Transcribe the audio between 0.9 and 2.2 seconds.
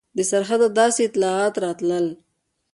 اطلاعات راتلل.